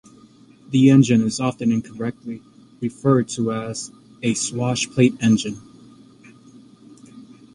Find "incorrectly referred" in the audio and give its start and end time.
1.71-3.27